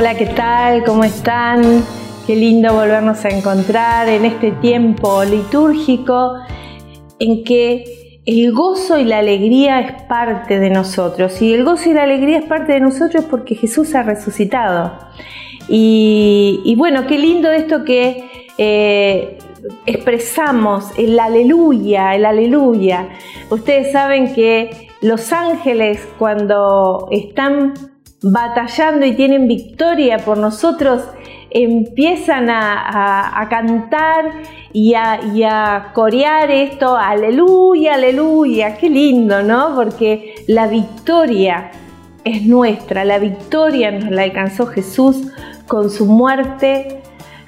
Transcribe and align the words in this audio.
Hola, 0.00 0.16
¿qué 0.16 0.28
tal? 0.28 0.82
¿Cómo 0.84 1.04
están? 1.04 1.84
Qué 2.26 2.34
lindo 2.34 2.72
volvernos 2.72 3.22
a 3.26 3.28
encontrar 3.28 4.08
en 4.08 4.24
este 4.24 4.50
tiempo 4.50 5.22
litúrgico 5.24 6.36
en 7.18 7.44
que 7.44 8.22
el 8.24 8.50
gozo 8.54 8.98
y 8.98 9.04
la 9.04 9.18
alegría 9.18 9.78
es 9.80 10.02
parte 10.04 10.58
de 10.58 10.70
nosotros. 10.70 11.42
Y 11.42 11.52
el 11.52 11.64
gozo 11.64 11.90
y 11.90 11.92
la 11.92 12.04
alegría 12.04 12.38
es 12.38 12.46
parte 12.46 12.72
de 12.72 12.80
nosotros 12.80 13.26
porque 13.28 13.56
Jesús 13.56 13.94
ha 13.94 14.02
resucitado. 14.02 14.90
Y, 15.68 16.74
bueno, 16.78 17.06
qué 17.06 17.18
lindo 17.18 17.50
esto 17.50 17.84
que 17.84 18.48
eh, 18.56 19.36
expresamos, 19.84 20.92
el 20.96 21.20
aleluya, 21.20 22.14
el 22.14 22.24
aleluya. 22.24 23.10
Ustedes 23.50 23.92
saben 23.92 24.32
que 24.32 24.88
los 25.02 25.30
ángeles 25.30 26.08
cuando 26.18 27.06
están 27.10 27.89
batallando 28.22 29.06
y 29.06 29.12
tienen 29.12 29.48
victoria 29.48 30.18
por 30.18 30.38
nosotros, 30.38 31.02
empiezan 31.50 32.48
a, 32.50 33.46
cantar 33.50 34.30
y 34.72 34.94
a, 34.94 35.90
corear 35.94 36.50
esto, 36.50 36.96
aleluya, 36.96 37.94
aleluya, 37.94 38.76
qué 38.76 38.88
lindo, 38.88 39.42
¿no? 39.42 39.74
Porque 39.74 40.34
la 40.46 40.66
victoria 40.66 41.70
es 42.24 42.42
nuestra, 42.42 43.04
la 43.04 43.18
victoria 43.18 43.90
nos 43.90 44.10
la 44.10 44.22
alcanzó 44.22 44.66
Jesús 44.66 45.28
con 45.66 45.90
su 45.90 46.06
muerte, 46.06 47.00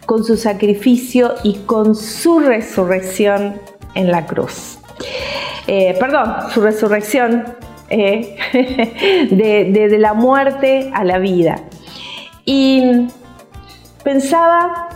con 0.06 0.24
su 0.24 0.36
sacrificio 0.36 1.34
y 1.42 1.58
con 1.66 1.94
su 1.94 2.40
resurrección 2.40 3.60
en 3.94 4.10
la 4.10 4.26
cruz. 4.26 4.78
Eh, 5.66 5.96
perdón, 6.00 6.50
su 6.52 6.60
resurrección 6.60 7.44
eh, 7.92 9.28
de, 9.30 9.98
la 9.98 10.14
muerte 10.14 10.90
a 10.94 11.04
la 11.04 11.18
vida. 11.18 11.60
Y 12.46 13.06
pensaba 14.02 14.88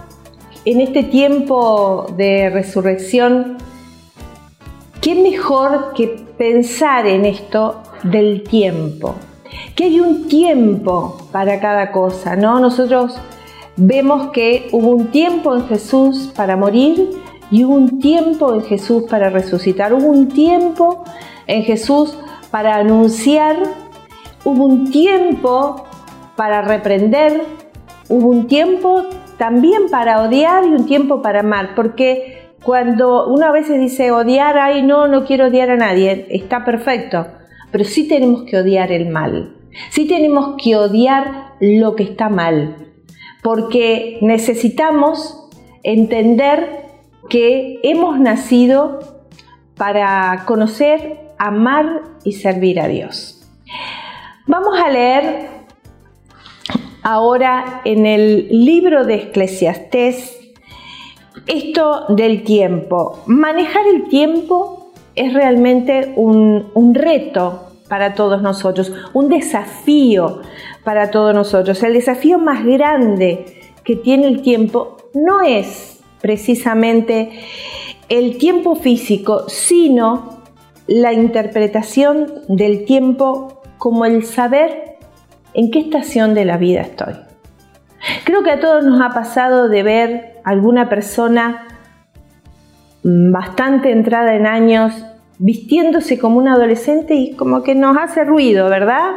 en 0.65 0.81
este 0.81 1.03
tiempo 1.03 2.07
de 2.17 2.49
resurrección, 2.49 3.59
qué 5.03 5.15
mejor 5.15 5.93
que 5.95 6.25
pensar 6.39 7.07
en 7.07 7.27
esto 7.27 7.83
del 8.03 8.43
tiempo, 8.43 9.15
que 9.75 9.85
hay 9.85 10.01
un 10.01 10.27
tiempo 10.27 11.29
para 11.31 11.61
cada 11.61 11.93
cosa, 11.93 12.35
¿no? 12.35 12.59
Nosotros 12.61 13.15
vemos 13.77 14.33
que 14.33 14.69
hubo 14.73 14.89
un 14.89 15.09
tiempo 15.09 15.55
en 15.55 15.69
Jesús 15.69 16.33
para 16.35 16.57
morir 16.57 17.11
y 17.51 17.63
hubo 17.65 17.75
un 17.75 18.01
tiempo 18.01 18.55
en 18.55 18.63
Jesús 18.63 19.05
para 19.09 19.29
resucitar, 19.29 19.93
hubo 19.93 20.09
un 20.09 20.29
tiempo 20.29 21.05
en 21.47 21.63
Jesús 21.63 22.17
para 22.51 22.77
anunciar, 22.77 23.57
hubo 24.45 24.65
un 24.65 24.91
tiempo 24.91 25.85
para 26.37 26.63
reprender, 26.63 27.43
hubo 28.09 28.29
un 28.29 28.47
tiempo 28.47 29.05
también 29.37 29.89
para 29.91 30.23
odiar 30.23 30.65
y 30.65 30.69
un 30.69 30.87
tiempo 30.87 31.23
para 31.23 31.41
amar, 31.41 31.75
porque 31.75 32.51
cuando 32.63 33.27
uno 33.29 33.47
a 33.47 33.53
veces 33.53 33.79
dice 33.79 34.11
odiar, 34.11 34.59
ay 34.59 34.83
no, 34.83 35.09
no 35.09 35.25
quiero 35.25 35.47
odiar 35.47 35.71
a 35.71 35.77
nadie, 35.77 36.27
está 36.31 36.65
perfecto, 36.65 37.27
pero 37.71 37.85
sí 37.85 38.09
tenemos 38.09 38.45
que 38.45 38.59
odiar 38.59 38.93
el 38.93 39.09
mal, 39.09 39.57
sí 39.91 40.07
tenemos 40.07 40.55
que 40.63 40.77
odiar 40.77 41.55
lo 41.61 41.97
que 41.97 42.05
está 42.05 42.29
mal, 42.29 42.77
porque 43.43 44.19
necesitamos 44.23 45.49
entender 45.83 46.87
que 47.29 47.81
hemos 47.83 48.19
nacido 48.19 49.01
para 49.77 50.45
conocer 50.47 51.26
amar 51.39 52.03
y 52.25 52.33
servir 52.33 52.81
a 52.81 52.89
Dios. 52.89 53.43
Vamos 54.47 54.79
a 54.79 54.91
leer 54.91 55.49
ahora 57.03 57.81
en 57.85 58.07
el 58.07 58.49
libro 58.49 59.05
de 59.05 59.15
Eclesiastés 59.15 60.39
esto 61.47 62.07
del 62.09 62.43
tiempo. 62.43 63.23
Manejar 63.27 63.87
el 63.87 64.09
tiempo 64.09 64.93
es 65.15 65.33
realmente 65.33 66.13
un, 66.17 66.71
un 66.75 66.95
reto 66.95 67.71
para 67.89 68.15
todos 68.15 68.43
nosotros, 68.43 68.93
un 69.13 69.29
desafío 69.29 70.41
para 70.85 71.11
todos 71.11 71.35
nosotros. 71.35 71.83
El 71.83 71.95
desafío 71.95 72.39
más 72.39 72.65
grande 72.65 73.47
que 73.85 73.97
tiene 73.97 74.27
el 74.27 74.43
tiempo 74.43 74.97
no 75.15 75.43
es 75.43 76.01
precisamente 76.21 77.31
el 78.09 78.39
tiempo 78.39 78.75
físico, 78.77 79.49
sino 79.49 80.36
la 80.87 81.13
interpretación 81.13 82.33
del 82.49 82.85
tiempo 82.85 83.63
como 83.79 84.05
el 84.05 84.25
saber 84.25 84.97
en 85.55 85.71
qué 85.71 85.81
estación 85.81 86.35
de 86.35 86.45
la 86.45 86.57
vida 86.57 86.83
estoy. 86.83 87.15
Creo 88.25 88.43
que 88.43 88.53
a 88.53 88.61
todos 88.61 88.85
nos 88.85 89.01
ha 89.01 89.11
pasado 89.11 89.69
de 89.69 89.83
ver 89.83 90.41
alguna 90.45 90.89
persona 90.89 91.67
bastante 93.03 93.91
entrada 93.91 94.35
en 94.35 94.47
años 94.47 94.93
vistiéndose 95.39 96.19
como 96.19 96.39
un 96.39 96.49
adolescente 96.49 97.15
y 97.15 97.35
como 97.35 97.63
que 97.63 97.75
nos 97.75 97.97
hace 97.97 98.25
ruido, 98.25 98.69
¿verdad? 98.69 99.13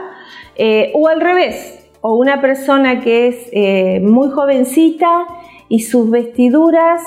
Eh, 0.55 0.91
o 0.95 1.07
al 1.07 1.21
revés, 1.21 1.89
o 2.01 2.15
una 2.15 2.41
persona 2.41 2.99
que 2.99 3.27
es 3.27 3.49
eh, 3.51 3.99
muy 4.01 4.29
jovencita 4.29 5.25
y 5.69 5.81
sus 5.81 6.09
vestiduras 6.09 7.01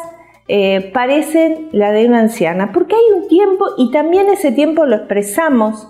eh, 0.49 0.91
parecen 0.93 1.69
la 1.73 1.93
de 1.93 2.07
una 2.07 2.21
anciana, 2.21 2.73
porque 2.73 2.97
hay 2.97 3.21
un 3.21 3.29
tiempo 3.29 3.67
y 3.79 3.91
también 3.91 4.29
ese 4.29 4.51
tiempo 4.51 4.87
lo 4.87 4.97
expresamos 4.97 5.89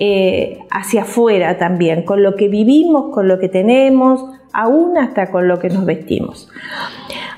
eh, 0.00 0.58
hacia 0.70 1.02
afuera 1.02 1.58
también, 1.58 2.02
con 2.02 2.22
lo 2.22 2.34
que 2.34 2.48
vivimos, 2.48 3.14
con 3.14 3.28
lo 3.28 3.38
que 3.38 3.48
tenemos, 3.48 4.24
aún 4.52 4.98
hasta 4.98 5.30
con 5.30 5.46
lo 5.46 5.60
que 5.60 5.68
nos 5.68 5.84
vestimos. 5.84 6.48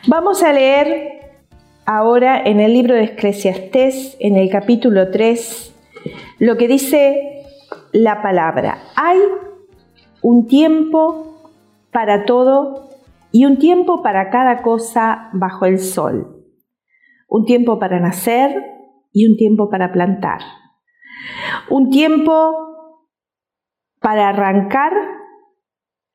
Vamos 0.07 0.43
a 0.43 0.53
leer 0.53 1.41
ahora 1.85 2.41
en 2.43 2.61
el 2.61 2.73
libro 2.73 2.95
de 2.95 3.05
Eclesiastés, 3.05 4.17
en 4.19 4.37
el 4.37 4.49
capítulo 4.49 5.11
3, 5.11 5.75
lo 6.39 6.57
que 6.57 6.69
dice 6.69 7.45
la 7.93 8.23
palabra. 8.23 8.79
Hay 8.97 9.19
un 10.23 10.47
tiempo 10.47 11.51
para 11.93 12.25
todo 12.25 12.89
y 13.31 13.45
un 13.45 13.59
tiempo 13.59 14.03
para 14.03 14.31
cada 14.31 14.63
cosa 14.63 15.29
bajo 15.35 15.67
el 15.67 15.79
sol 15.79 16.36
un 17.29 17.45
tiempo 17.45 17.79
para 17.79 18.01
nacer 18.01 18.63
y 19.13 19.29
un 19.29 19.37
tiempo 19.37 19.69
para 19.71 19.93
plantar, 19.93 20.41
un 21.71 21.91
tiempo 21.91 22.53
para 24.01 24.29
arrancar 24.29 24.93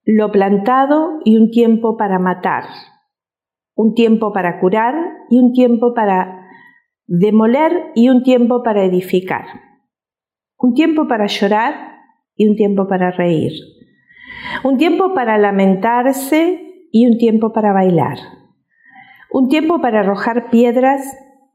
lo 0.05 0.31
plantado 0.31 1.19
y 1.25 1.37
un 1.37 1.51
tiempo 1.51 1.97
para 1.97 2.19
matar, 2.19 2.63
un 3.75 3.93
tiempo 3.93 4.31
para 4.33 4.59
curar 4.59 4.95
y 5.29 5.39
un 5.39 5.53
tiempo 5.53 5.93
para 5.93 6.47
demoler 7.07 7.91
y 7.95 8.09
un 8.09 8.23
tiempo 8.23 8.63
para 8.63 8.83
edificar, 8.83 9.45
un 10.57 10.73
tiempo 10.73 11.07
para 11.07 11.27
llorar 11.27 11.99
y 12.35 12.47
un 12.47 12.55
tiempo 12.55 12.87
para 12.87 13.11
reír, 13.11 13.51
un 14.63 14.77
tiempo 14.77 15.13
para 15.13 15.37
lamentarse 15.37 16.87
y 16.91 17.05
un 17.05 17.17
tiempo 17.17 17.51
para 17.51 17.73
bailar 17.73 18.40
un 19.31 19.47
tiempo 19.47 19.81
para 19.81 20.01
arrojar 20.01 20.49
piedras 20.49 21.01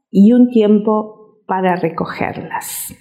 y 0.09 0.33
un 0.33 0.49
tiempo 0.49 1.41
para 1.45 1.75
recogerlas. 1.75 2.95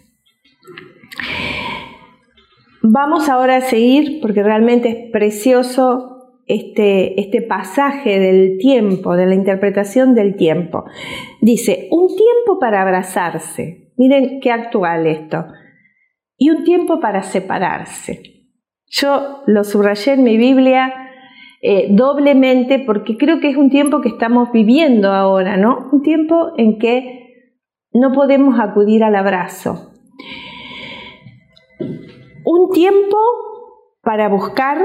Vamos 2.83 3.29
ahora 3.29 3.57
a 3.57 3.61
seguir 3.63 4.21
porque 4.21 4.43
realmente 4.43 4.89
es 4.89 5.11
precioso 5.11 6.17
este, 6.47 7.21
este 7.21 7.43
pasaje 7.43 8.21
del 8.21 8.59
tiempo, 8.59 9.17
de 9.17 9.27
la 9.27 9.35
interpretación 9.35 10.15
del 10.15 10.37
tiempo. 10.37 10.85
Dice, 11.41 11.89
un 11.91 12.07
tiempo 12.09 12.61
para 12.61 12.83
abrazarse, 12.83 13.93
miren 13.97 14.41
qué 14.41 14.53
actual 14.53 15.07
esto, 15.07 15.47
y 16.37 16.51
un 16.51 16.65
tiempo 16.65 17.01
para 17.01 17.23
separarse. 17.23 18.23
Yo 18.89 19.43
lo 19.47 19.65
subrayé 19.65 20.13
en 20.13 20.23
mi 20.23 20.37
Biblia 20.37 21.06
eh, 21.69 21.89
doblemente 21.91 22.79
porque 22.79 23.17
creo 23.17 23.41
que 23.41 23.49
es 23.49 23.57
un 23.57 23.71
tiempo 23.71 24.01
que 24.01 24.11
estamos 24.11 24.53
viviendo 24.53 25.13
ahora, 25.13 25.57
¿no? 25.57 25.89
Un 25.91 26.01
tiempo 26.01 26.53
en 26.57 26.79
que 26.79 27.57
no 27.93 28.13
podemos 28.13 28.61
acudir 28.61 29.03
al 29.03 29.17
abrazo. 29.17 29.91
Un 32.45 32.71
tiempo 32.71 33.17
para 34.01 34.29
buscar 34.29 34.79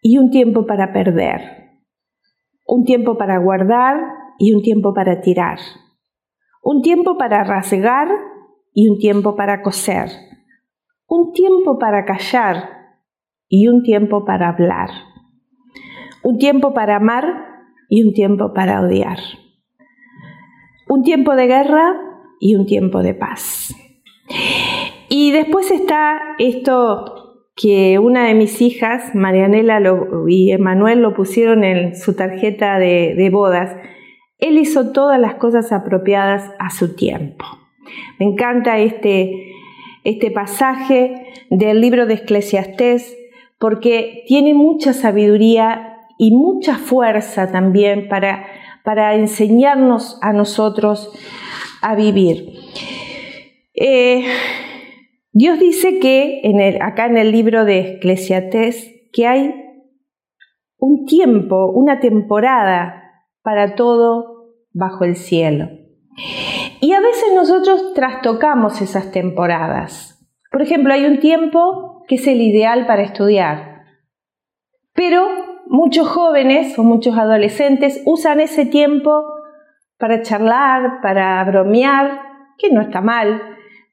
y 0.00 0.18
un 0.18 0.30
tiempo 0.30 0.66
para 0.66 0.92
perder. 0.92 1.40
Un 2.64 2.84
tiempo 2.84 3.18
para 3.18 3.38
guardar 3.38 3.96
y 4.38 4.54
un 4.54 4.62
tiempo 4.62 4.94
para 4.94 5.20
tirar. 5.20 5.58
Un 6.62 6.82
tiempo 6.82 7.18
para 7.18 7.42
rasgar 7.42 8.08
y 8.72 8.88
un 8.88 8.98
tiempo 8.98 9.34
para 9.34 9.62
coser. 9.62 10.10
Un 11.08 11.32
tiempo 11.32 11.76
para 11.80 12.04
callar 12.04 12.68
y 13.48 13.66
un 13.66 13.82
tiempo 13.82 14.24
para 14.24 14.50
hablar 14.50 15.11
un 16.22 16.38
tiempo 16.38 16.74
para 16.74 16.96
amar 16.96 17.24
y 17.88 18.04
un 18.04 18.14
tiempo 18.14 18.52
para 18.54 18.80
odiar, 18.80 19.18
un 20.88 21.02
tiempo 21.02 21.34
de 21.34 21.46
guerra 21.46 21.94
y 22.40 22.54
un 22.54 22.66
tiempo 22.66 23.02
de 23.02 23.14
paz. 23.14 23.74
Y 25.08 25.30
después 25.32 25.70
está 25.70 26.20
esto 26.38 27.22
que 27.54 27.98
una 27.98 28.26
de 28.26 28.34
mis 28.34 28.62
hijas, 28.62 29.14
Marianela 29.14 29.80
y 30.26 30.52
Emanuel, 30.52 31.00
lo 31.00 31.14
pusieron 31.14 31.64
en 31.64 31.94
su 31.96 32.16
tarjeta 32.16 32.78
de, 32.78 33.14
de 33.14 33.30
bodas. 33.30 33.76
Él 34.38 34.58
hizo 34.58 34.92
todas 34.92 35.20
las 35.20 35.34
cosas 35.34 35.70
apropiadas 35.70 36.50
a 36.58 36.70
su 36.70 36.96
tiempo. 36.96 37.44
Me 38.18 38.26
encanta 38.26 38.78
este, 38.78 39.52
este 40.04 40.30
pasaje 40.30 41.26
del 41.50 41.80
libro 41.80 42.06
de 42.06 42.14
Eclesiastés 42.14 43.16
porque 43.58 44.24
tiene 44.26 44.54
mucha 44.54 44.92
sabiduría 44.92 45.91
y 46.18 46.34
mucha 46.34 46.76
fuerza 46.76 47.50
también 47.50 48.08
para, 48.08 48.46
para 48.84 49.14
enseñarnos 49.14 50.18
a 50.22 50.32
nosotros 50.32 51.12
a 51.80 51.94
vivir. 51.94 52.52
Eh, 53.74 54.24
Dios 55.32 55.58
dice 55.58 55.98
que 55.98 56.40
en 56.44 56.60
el, 56.60 56.80
acá 56.82 57.06
en 57.06 57.16
el 57.16 57.32
libro 57.32 57.64
de 57.64 57.96
Eclesiastés 57.96 58.92
que 59.12 59.26
hay 59.26 59.54
un 60.78 61.06
tiempo, 61.06 61.70
una 61.72 62.00
temporada 62.00 63.02
para 63.42 63.74
todo 63.74 64.54
bajo 64.72 65.04
el 65.04 65.16
cielo. 65.16 65.68
Y 66.80 66.92
a 66.92 67.00
veces 67.00 67.32
nosotros 67.34 67.94
trastocamos 67.94 68.80
esas 68.82 69.12
temporadas. 69.12 70.18
Por 70.50 70.62
ejemplo, 70.62 70.92
hay 70.92 71.06
un 71.06 71.20
tiempo 71.20 72.04
que 72.08 72.16
es 72.16 72.26
el 72.26 72.40
ideal 72.40 72.86
para 72.86 73.02
estudiar, 73.02 73.84
pero 74.92 75.28
muchos 75.72 76.06
jóvenes 76.06 76.78
o 76.78 76.84
muchos 76.84 77.16
adolescentes 77.16 78.02
usan 78.04 78.40
ese 78.40 78.66
tiempo 78.66 79.24
para 79.96 80.20
charlar, 80.20 81.00
para 81.02 81.42
bromear, 81.44 82.20
que 82.58 82.70
no 82.70 82.82
está 82.82 83.00
mal, 83.00 83.40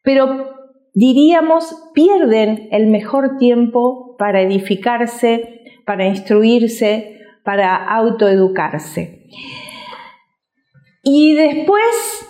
pero 0.03 0.57
diríamos 0.93 1.89
pierden 1.93 2.67
el 2.71 2.87
mejor 2.87 3.37
tiempo 3.37 4.17
para 4.17 4.41
edificarse, 4.41 5.61
para 5.85 6.05
instruirse, 6.05 7.17
para 7.45 7.75
autoeducarse. 7.75 9.27
Y 11.01 11.33
después 11.33 12.25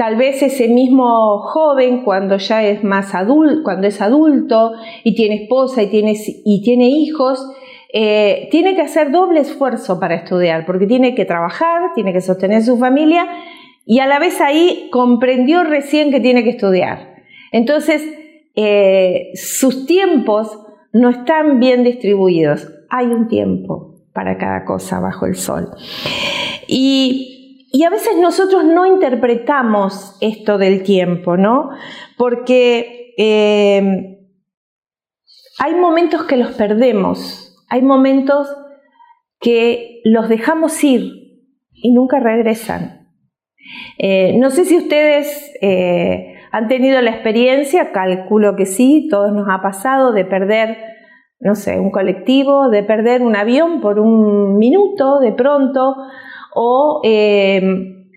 Tal 0.00 0.16
vez 0.16 0.42
ese 0.42 0.66
mismo 0.68 1.40
joven 1.40 2.04
cuando 2.04 2.38
ya 2.38 2.64
es 2.64 2.82
más 2.82 3.14
adulto, 3.14 3.62
cuando 3.62 3.86
es 3.86 4.00
adulto 4.00 4.72
y 5.04 5.14
tiene 5.14 5.42
esposa 5.42 5.82
y 5.82 5.88
tiene, 5.88 6.14
y 6.46 6.62
tiene 6.62 6.88
hijos, 6.88 7.46
eh, 7.92 8.48
tiene 8.50 8.74
que 8.74 8.82
hacer 8.82 9.10
doble 9.10 9.40
esfuerzo 9.40 9.98
para 9.98 10.14
estudiar, 10.14 10.66
porque 10.66 10.86
tiene 10.86 11.14
que 11.14 11.24
trabajar, 11.24 11.92
tiene 11.94 12.12
que 12.12 12.20
sostener 12.20 12.62
su 12.62 12.78
familia 12.78 13.26
y 13.84 13.98
a 13.98 14.06
la 14.06 14.18
vez 14.18 14.40
ahí 14.40 14.88
comprendió 14.92 15.64
recién 15.64 16.10
que 16.10 16.20
tiene 16.20 16.44
que 16.44 16.50
estudiar. 16.50 17.16
Entonces, 17.52 18.02
eh, 18.54 19.30
sus 19.34 19.86
tiempos 19.86 20.58
no 20.92 21.10
están 21.10 21.58
bien 21.58 21.82
distribuidos. 21.82 22.68
Hay 22.88 23.06
un 23.06 23.28
tiempo 23.28 24.04
para 24.12 24.38
cada 24.38 24.64
cosa 24.64 25.00
bajo 25.00 25.26
el 25.26 25.36
sol. 25.36 25.70
Y 27.72 27.84
a 27.84 27.90
veces 27.90 28.16
nosotros 28.20 28.64
no 28.64 28.86
interpretamos 28.86 30.16
esto 30.20 30.58
del 30.58 30.82
tiempo, 30.82 31.36
¿no? 31.36 31.70
Porque 32.16 33.14
eh, 33.16 34.18
hay 35.58 35.74
momentos 35.74 36.24
que 36.24 36.36
los 36.36 36.52
perdemos, 36.52 37.49
hay 37.70 37.82
momentos 37.82 38.54
que 39.40 40.00
los 40.04 40.28
dejamos 40.28 40.82
ir 40.84 41.12
y 41.72 41.92
nunca 41.92 42.20
regresan. 42.20 43.08
Eh, 43.98 44.36
no 44.38 44.50
sé 44.50 44.64
si 44.64 44.76
ustedes 44.76 45.54
eh, 45.62 46.34
han 46.52 46.68
tenido 46.68 47.00
la 47.00 47.10
experiencia, 47.10 47.92
calculo 47.92 48.56
que 48.56 48.66
sí, 48.66 49.08
todos 49.10 49.32
nos 49.32 49.46
ha 49.48 49.62
pasado, 49.62 50.12
de 50.12 50.24
perder, 50.24 50.76
no 51.38 51.54
sé, 51.54 51.78
un 51.78 51.90
colectivo, 51.90 52.68
de 52.68 52.82
perder 52.82 53.22
un 53.22 53.36
avión 53.36 53.80
por 53.80 53.98
un 53.98 54.58
minuto 54.58 55.20
de 55.20 55.32
pronto, 55.32 55.96
o, 56.54 57.00
em, 57.04 58.08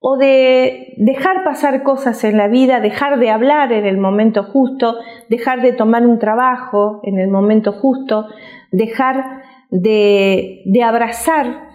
o 0.00 0.16
de 0.16 0.94
dejar 0.96 1.44
pasar 1.44 1.82
cosas 1.82 2.24
en 2.24 2.38
la 2.38 2.48
vida, 2.48 2.80
dejar 2.80 3.18
de 3.18 3.30
hablar 3.30 3.72
en 3.72 3.84
el 3.84 3.98
momento 3.98 4.44
justo, 4.44 4.96
dejar 5.28 5.60
de 5.60 5.72
tomar 5.72 6.06
un 6.06 6.18
trabajo 6.18 7.00
en 7.02 7.18
el 7.18 7.28
momento 7.28 7.72
justo, 7.72 8.26
dejar 8.72 9.42
de, 9.70 10.62
de 10.64 10.82
abrazar 10.82 11.68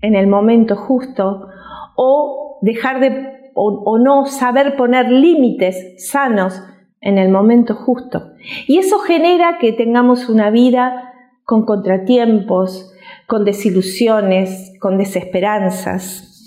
en 0.00 0.14
el 0.14 0.26
momento 0.26 0.76
justo 0.76 1.48
o 1.96 2.58
dejar 2.62 3.00
de 3.00 3.36
o, 3.58 3.98
no 3.98 4.26
saber 4.26 4.76
poner 4.76 5.10
límites 5.10 6.10
sanos 6.10 6.62
en 7.00 7.16
el 7.16 7.30
momento 7.30 7.74
justo. 7.74 8.32
Y 8.66 8.78
eso 8.78 8.98
genera 8.98 9.56
que 9.58 9.72
tengamos 9.72 10.28
una 10.28 10.50
vida 10.50 11.14
con 11.42 11.64
contratiempos, 11.64 12.92
con 13.26 13.44
desilusiones, 13.44 14.74
con 14.78 14.98
desesperanzas. 14.98 16.46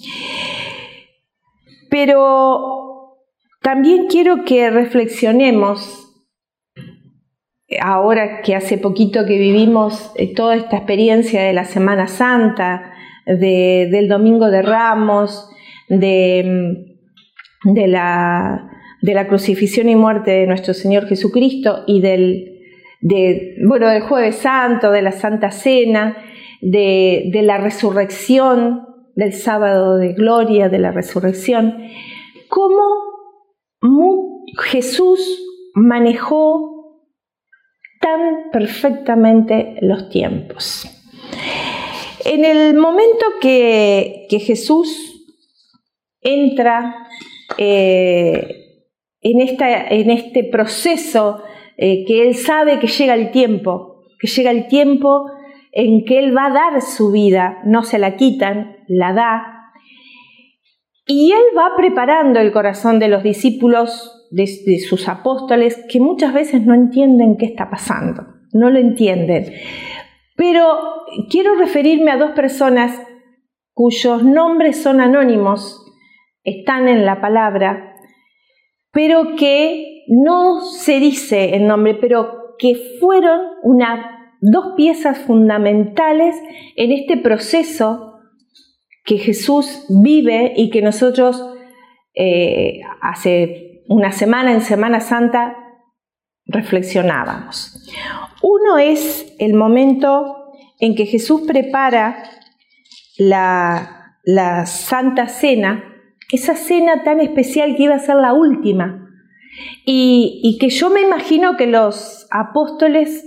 Pero 1.90 3.18
también 3.62 4.06
quiero 4.08 4.46
que 4.46 4.70
reflexionemos, 4.70 6.09
ahora 7.82 8.42
que 8.42 8.56
hace 8.56 8.78
poquito 8.78 9.26
que 9.26 9.38
vivimos 9.38 10.12
eh, 10.16 10.34
toda 10.34 10.56
esta 10.56 10.78
experiencia 10.78 11.44
de 11.44 11.54
la 11.54 11.66
Semana 11.66 12.08
Santa, 12.08 12.94
del 13.26 14.08
Domingo 14.08 14.50
de 14.50 14.64
Ramos, 14.64 15.52
de, 15.88 16.88
de, 17.64 17.88
la, 17.88 18.70
de 19.02 19.14
la 19.14 19.28
crucifixión 19.28 19.88
y 19.88 19.96
muerte 19.96 20.32
de 20.32 20.48
nuestro 20.48 20.74
Señor 20.74 21.08
Jesucristo 21.08 21.84
y 21.86 22.02
del, 22.02 22.60
bueno, 23.68 23.88
del 23.88 24.02
Jueves 24.02 24.38
Santo, 24.38 24.92
de 24.92 25.02
la 25.02 25.12
Santa 25.12 25.52
Cena, 25.52 26.18
de, 26.62 27.30
la 27.44 27.58
resurrección, 27.58 28.88
del 29.16 29.34
sábado 29.34 29.98
de 29.98 30.14
gloria, 30.14 30.70
de 30.70 30.80
la 30.80 30.92
resurrección, 30.92 31.76
cómo 32.48 32.82
Jesús 34.58 35.20
manejó 35.76 36.79
tan 38.00 38.50
perfectamente 38.52 39.76
los 39.82 40.10
tiempos. 40.10 40.88
En 42.26 42.46
el 42.46 42.76
momento 42.76 43.26
que, 43.42 44.28
Jesús 44.30 45.26
entra 46.22 47.08
eh, 47.58 48.86
en, 49.22 49.42
esta, 49.42 49.88
en, 49.88 50.10
este 50.12 50.44
proceso 50.44 51.42
eh, 51.78 52.06
que 52.06 52.28
Él 52.28 52.36
sabe 52.36 52.80
que 52.80 52.88
llega 52.88 53.14
el 53.14 53.32
tiempo, 53.32 54.04
que 54.20 54.28
llega 54.28 54.52
el 54.52 54.68
tiempo 54.68 55.26
en 55.72 56.04
que 56.06 56.20
Él 56.20 56.36
va 56.36 56.48
a 56.48 56.54
dar 56.54 56.82
su 56.82 57.12
vida, 57.12 57.60
no 57.66 57.84
se 57.84 58.00
la 58.00 58.16
quitan, 58.16 58.78
la 58.88 59.14
da. 59.14 59.72
Y 61.06 61.32
Él 61.32 61.58
va 61.58 61.76
preparando 61.78 62.40
el 62.40 62.52
corazón 62.52 63.00
de 63.00 63.08
los 63.08 63.24
discípulos, 63.24 64.19
de, 64.32 64.80
sus 64.80 65.08
apóstoles, 65.08 65.84
que 65.90 66.00
muchas 66.00 66.34
veces 66.34 66.66
no 66.66 66.74
entienden 66.74 67.38
qué 67.38 67.46
está 67.46 67.70
pasando, 67.70 68.24
no 68.54 68.70
lo 68.70 68.80
entienden. 68.80 69.54
Pero 70.36 70.80
quiero 71.30 71.56
referirme 71.56 72.12
a 72.12 72.18
dos 72.18 72.32
personas 72.32 73.02
cuyos 73.74 74.24
nombres 74.24 74.82
son 74.82 75.02
anónimos, 75.02 75.86
están 76.44 76.88
en 76.88 77.06
la 77.06 77.22
palabra, 77.22 77.96
pero 78.92 79.36
que 79.36 80.04
no 80.08 80.62
se 80.62 81.00
dice 81.00 81.56
el 81.56 81.68
nombre, 81.68 81.96
pero 81.96 82.56
que 82.58 82.76
fueron 83.00 83.42
una 83.64 84.16
dos 84.42 84.74
piezas 84.76 85.18
fundamentales 85.20 86.36
en 86.76 86.92
este 86.92 87.18
proceso 87.18 88.14
que 89.04 89.18
Jesús 89.18 89.86
vive 89.90 90.54
y 90.56 90.70
que 90.70 90.82
nosotros 90.82 91.44
eh, 92.14 92.80
hace 93.02 93.79
una 93.90 94.12
semana 94.12 94.54
en 94.54 94.62
Semana 94.62 95.00
Santa 95.00 95.58
reflexionábamos. 96.46 97.90
Uno 98.44 98.78
es 98.78 99.36
el 99.40 99.56
momento 99.56 100.54
en 100.80 100.96
que 100.96 101.08
Jesús 101.08 101.42
prepara 101.48 102.24
la, 103.18 104.16
la 104.24 104.68
Santa 104.68 105.28
Cena, 105.28 105.84
esa 106.32 106.56
cena 106.56 107.04
tan 107.04 107.20
especial 107.20 107.76
que 107.76 107.84
iba 107.84 107.96
a 107.96 108.00
ser 108.00 108.18
la 108.18 108.34
última, 108.34 109.10
y, 109.86 110.40
y 110.44 110.60
que 110.60 110.70
yo 110.70 110.92
me 110.92 111.02
imagino 111.02 111.58
que 111.58 111.66
los 111.66 112.28
apóstoles 112.30 113.26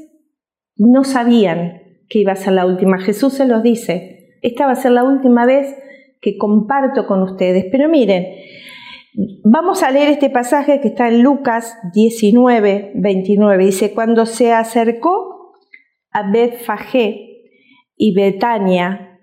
no 0.77 1.03
sabían 1.03 1.83
que 2.09 2.21
iba 2.21 2.33
a 2.33 2.37
ser 2.37 2.53
la 2.53 2.67
última. 2.67 3.01
Jesús 3.01 3.35
se 3.35 3.47
los 3.47 3.65
dice, 3.65 4.39
esta 4.43 4.67
va 4.67 4.73
a 4.73 4.77
ser 4.77 4.93
la 4.93 5.03
última 5.03 5.45
vez 5.45 5.75
que 6.21 6.39
comparto 6.39 7.09
con 7.09 7.21
ustedes. 7.23 7.67
Pero 7.73 7.89
miren, 7.89 8.27
vamos 9.45 9.83
a 9.83 9.91
leer 9.91 10.09
este 10.09 10.31
pasaje 10.31 10.81
que 10.81 10.89
está 10.89 11.09
en 11.09 11.23
Lucas 11.23 11.77
19, 11.93 12.93
29. 12.95 13.65
Dice, 13.65 13.93
cuando 13.93 14.27
se 14.27 14.53
acercó 14.53 15.53
a 16.11 16.31
Betfagé 16.31 17.43
y 17.97 18.15
Betania, 18.15 19.19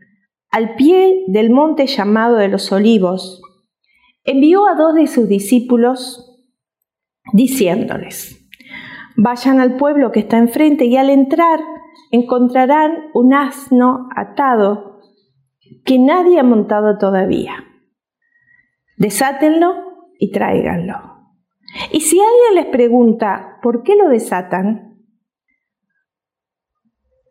al 0.52 0.76
pie 0.76 1.24
del 1.28 1.50
monte 1.52 1.88
llamado 1.88 2.38
de 2.38 2.48
los 2.48 2.72
olivos, 2.72 3.42
envió 4.24 4.68
a 4.68 4.76
dos 4.76 4.96
de 4.96 5.08
sus 5.08 5.28
discípulos 5.28 6.42
diciéndoles, 7.34 8.36
Vayan 9.22 9.60
al 9.60 9.76
pueblo 9.76 10.12
que 10.12 10.22
está 10.22 10.38
enfrente 10.38 10.86
y 10.86 10.96
al 10.96 11.10
entrar 11.10 11.60
encontrarán 12.12 13.10
un 13.14 13.34
asno 13.34 14.08
atado 14.16 15.02
que 15.84 16.00
nadie 16.00 16.40
ha 16.40 16.44
montado 16.44 16.98
todavía. 16.98 17.69
Desátenlo 19.00 20.10
y 20.20 20.30
tráiganlo. 20.30 20.96
Y 21.92 22.02
si 22.02 22.20
alguien 22.20 22.56
les 22.56 22.66
pregunta 22.66 23.58
por 23.64 23.82
qué 23.84 23.96
lo 23.96 24.10
desatan, 24.10 25.00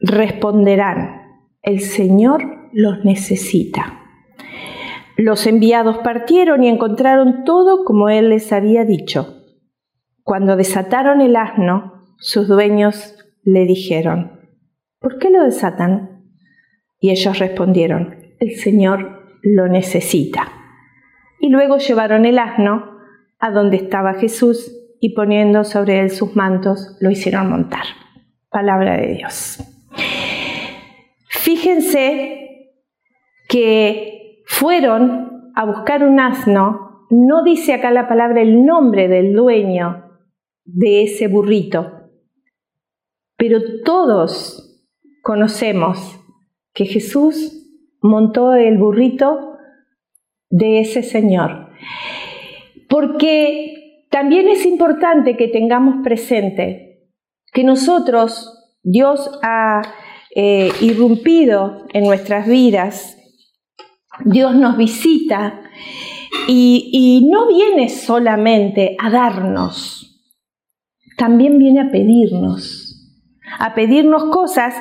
responderán, 0.01 1.23
el 1.61 1.81
Señor 1.81 2.71
los 2.73 3.05
necesita. 3.05 4.01
Los 5.19 5.47
enviados 5.47 5.99
partieron 5.99 6.65
y 6.65 6.69
encontraron 6.69 7.45
todo 7.45 7.85
como 7.85 8.09
Él 8.09 8.31
les 8.31 8.51
había 8.51 8.87
dicho. 8.87 9.45
Cuando 10.23 10.57
desataron 10.57 11.21
el 11.21 11.37
asno, 11.37 12.03
sus 12.17 12.49
dueños 12.49 13.15
le 13.43 13.67
dijeron, 13.67 14.41
¿por 15.01 15.19
qué 15.19 15.29
lo 15.29 15.45
desatan? 15.45 16.33
Y 16.99 17.11
ellos 17.11 17.39
respondieron, 17.39 18.17
el 18.41 18.57
Señor 18.57 19.39
lo 19.43 19.69
necesita. 19.69 20.58
Y 21.41 21.49
luego 21.51 21.79
llevaron 21.79 22.27
el 22.27 22.39
asno 22.39 22.99
a 23.39 23.51
donde 23.51 23.77
estaba 23.77 24.15
Jesús 24.15 24.75
y 25.01 25.15
poniendo 25.15 25.65
sobre 25.65 26.01
él 26.01 26.11
sus 26.11 26.35
mantos, 26.35 26.97
lo 27.01 27.11
hicieron 27.11 27.49
montar. 27.49 27.85
Palabra 28.51 28.97
de 28.97 29.15
Dios. 29.15 29.59
Fíjense 31.29 32.75
que 33.49 34.43
fueron 34.47 35.53
a 35.55 35.65
buscar 35.65 36.05
un 36.05 36.21
asno, 36.21 37.07
no 37.11 37.43
dice 37.43 37.73
acá 37.73 37.91
la 37.91 38.09
palabra 38.09 38.43
el 38.43 38.65
nombre 38.65 39.09
del 39.09 39.35
dueño 39.35 40.05
de 40.65 41.05
ese 41.05 41.29
burrito, 41.29 42.11
pero 43.37 43.61
todos 43.85 44.85
conocemos 45.23 46.21
que 46.75 46.85
Jesús 46.85 47.69
montó 48.03 48.55
el 48.55 48.79
burrito 48.79 49.48
de 50.51 50.81
ese 50.81 51.03
Señor. 51.03 51.69
Porque 52.89 54.07
también 54.11 54.49
es 54.49 54.65
importante 54.65 55.37
que 55.37 55.49
tengamos 55.49 56.03
presente 56.03 57.11
que 57.53 57.65
nosotros, 57.65 58.77
Dios 58.83 59.31
ha 59.43 59.83
eh, 60.35 60.71
irrumpido 60.81 61.87
en 61.93 62.05
nuestras 62.05 62.47
vidas, 62.47 63.17
Dios 64.25 64.55
nos 64.55 64.77
visita 64.77 65.63
y, 66.47 66.91
y 66.93 67.29
no 67.31 67.47
viene 67.47 67.89
solamente 67.89 68.97
a 68.99 69.11
darnos, 69.11 70.23
también 71.17 71.59
viene 71.59 71.81
a 71.81 71.91
pedirnos, 71.91 72.89
a 73.59 73.75
pedirnos 73.75 74.25
cosas 74.27 74.75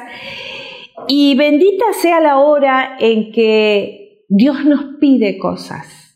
y 1.08 1.36
bendita 1.36 1.86
sea 1.94 2.20
la 2.20 2.40
hora 2.40 2.98
en 3.00 3.32
que 3.32 4.07
Dios 4.28 4.66
nos 4.66 4.98
pide 5.00 5.38
cosas. 5.38 6.08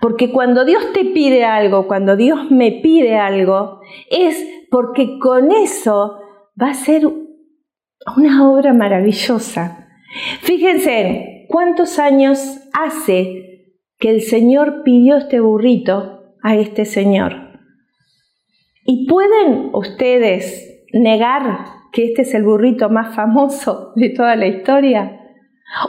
Porque 0.00 0.30
cuando 0.30 0.64
Dios 0.64 0.92
te 0.92 1.04
pide 1.04 1.44
algo, 1.44 1.86
cuando 1.86 2.16
Dios 2.16 2.50
me 2.50 2.72
pide 2.72 3.16
algo, 3.16 3.80
es 4.10 4.44
porque 4.70 5.18
con 5.18 5.50
eso 5.52 6.18
va 6.60 6.70
a 6.70 6.74
ser 6.74 7.06
una 8.16 8.48
obra 8.48 8.72
maravillosa. 8.72 9.88
Fíjense, 10.42 11.46
¿cuántos 11.48 11.98
años 11.98 12.60
hace 12.72 13.76
que 13.98 14.10
el 14.10 14.22
Señor 14.22 14.82
pidió 14.84 15.16
este 15.16 15.40
burrito 15.40 16.34
a 16.42 16.56
este 16.56 16.84
Señor? 16.84 17.60
¿Y 18.84 19.06
pueden 19.06 19.70
ustedes 19.72 20.84
negar 20.92 21.66
que 21.92 22.04
este 22.06 22.22
es 22.22 22.34
el 22.34 22.42
burrito 22.42 22.90
más 22.90 23.14
famoso 23.14 23.92
de 23.96 24.10
toda 24.10 24.36
la 24.36 24.46
historia? 24.46 25.23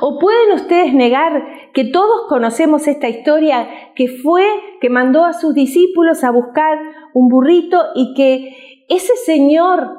¿O 0.01 0.19
pueden 0.19 0.51
ustedes 0.53 0.93
negar 0.93 1.71
que 1.73 1.85
todos 1.85 2.27
conocemos 2.27 2.87
esta 2.87 3.07
historia 3.07 3.67
que 3.95 4.07
fue, 4.07 4.43
que 4.81 4.89
mandó 4.89 5.25
a 5.25 5.33
sus 5.33 5.53
discípulos 5.53 6.23
a 6.23 6.31
buscar 6.31 6.77
un 7.13 7.29
burrito 7.29 7.81
y 7.93 8.13
que 8.15 8.85
ese 8.89 9.15
Señor, 9.15 9.89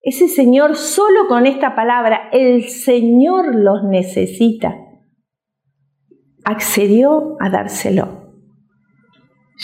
ese 0.00 0.28
Señor 0.28 0.76
solo 0.76 1.28
con 1.28 1.46
esta 1.46 1.74
palabra, 1.74 2.30
el 2.32 2.64
Señor 2.64 3.54
los 3.54 3.84
necesita, 3.84 4.76
accedió 6.44 7.36
a 7.40 7.50
dárselo? 7.50 8.26